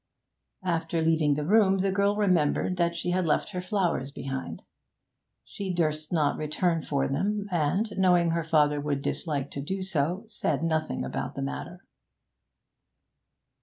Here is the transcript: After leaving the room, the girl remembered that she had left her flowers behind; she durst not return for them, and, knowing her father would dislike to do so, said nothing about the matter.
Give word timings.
After 0.65 0.99
leaving 1.03 1.35
the 1.35 1.45
room, 1.45 1.77
the 1.77 1.91
girl 1.91 2.15
remembered 2.15 2.77
that 2.77 2.95
she 2.95 3.11
had 3.11 3.27
left 3.27 3.51
her 3.51 3.61
flowers 3.61 4.11
behind; 4.11 4.63
she 5.45 5.71
durst 5.71 6.11
not 6.11 6.37
return 6.39 6.81
for 6.81 7.07
them, 7.07 7.45
and, 7.51 7.95
knowing 7.99 8.31
her 8.31 8.43
father 8.43 8.81
would 8.81 9.03
dislike 9.03 9.51
to 9.51 9.61
do 9.61 9.83
so, 9.83 10.23
said 10.25 10.63
nothing 10.63 11.05
about 11.05 11.35
the 11.35 11.43
matter. 11.43 11.85